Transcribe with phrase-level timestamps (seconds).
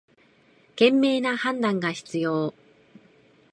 [0.75, 2.55] 賢明な判断が必要